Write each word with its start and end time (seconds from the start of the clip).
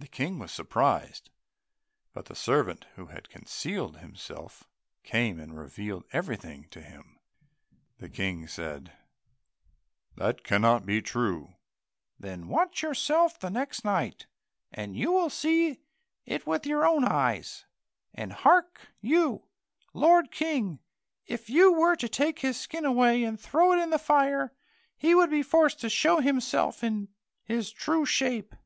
The 0.00 0.08
King 0.08 0.40
was 0.40 0.50
surprised, 0.50 1.30
but 2.12 2.24
the 2.24 2.34
servant 2.34 2.86
who 2.96 3.06
had 3.06 3.28
concealed 3.30 3.98
himself 3.98 4.64
came 5.04 5.38
and 5.38 5.56
revealed 5.56 6.02
everything 6.12 6.66
to 6.70 6.80
him. 6.82 7.20
The 7.98 8.08
King 8.08 8.48
said, 8.48 8.92
"That 10.16 10.42
cannot 10.42 10.84
be 10.84 11.00
true." 11.00 11.54
"Then 12.18 12.48
watch 12.48 12.82
yourself 12.82 13.38
the 13.38 13.48
next 13.48 13.84
night, 13.84 14.26
and 14.72 14.96
you 14.96 15.12
will 15.12 15.30
see 15.30 15.78
it 16.26 16.44
with 16.44 16.66
your 16.66 16.84
own 16.84 17.04
eyes; 17.04 17.64
and 18.12 18.32
hark 18.32 18.88
you, 19.00 19.44
lord 19.94 20.32
King, 20.32 20.80
if 21.26 21.48
you 21.48 21.72
were 21.72 21.94
to 21.94 22.08
take 22.08 22.40
his 22.40 22.58
skin 22.58 22.84
away 22.84 23.22
and 23.22 23.38
throw 23.40 23.72
it 23.72 23.78
in 23.80 23.90
the 23.90 24.00
fire, 24.00 24.52
he 24.96 25.14
would 25.14 25.30
be 25.30 25.44
forced 25.44 25.78
to 25.82 25.88
show 25.88 26.18
himself 26.18 26.82
in 26.82 27.06
his 27.44 27.70
true 27.70 28.04
shape." 28.04 28.56